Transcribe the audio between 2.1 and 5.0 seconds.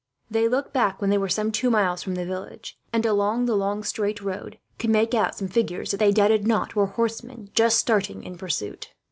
the village, and along the long straight road could